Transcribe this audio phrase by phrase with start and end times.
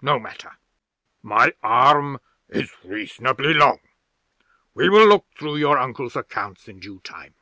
[0.00, 0.52] '"No matter.
[1.22, 2.18] My arm
[2.48, 3.80] is reasonably long.
[4.72, 7.34] We will look through your uncle's accounts in due time.